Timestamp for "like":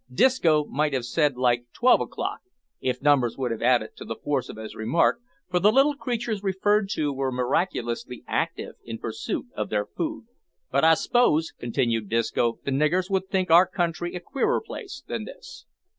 1.37-1.67